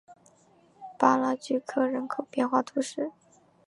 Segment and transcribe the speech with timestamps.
[0.97, 3.11] 巴拉聚克人口变化图示